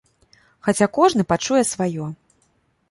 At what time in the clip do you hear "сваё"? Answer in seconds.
1.75-2.05